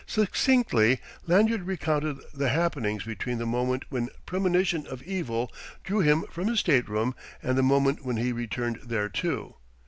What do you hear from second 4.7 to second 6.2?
of evil drew